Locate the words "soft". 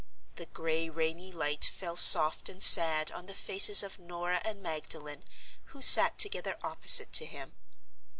1.95-2.49